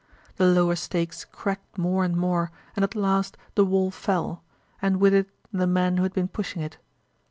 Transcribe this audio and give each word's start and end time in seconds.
The 0.37 0.47
lower 0.47 0.75
stakes 0.75 1.25
cracked 1.25 1.77
more 1.77 2.03
and 2.03 2.17
more 2.17 2.49
and 2.75 2.83
at 2.83 2.95
last 2.95 3.37
the 3.53 3.63
wall 3.63 3.91
fell, 3.91 4.41
and 4.81 4.97
with 4.99 5.13
it 5.13 5.29
the 5.53 5.67
men 5.67 5.97
who 5.97 6.01
had 6.09 6.13
been 6.13 6.27
pushing 6.27 6.63
it. 6.63 6.79